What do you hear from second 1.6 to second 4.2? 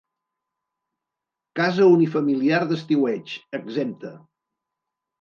Casa unifamiliar d'estiueig, exempta.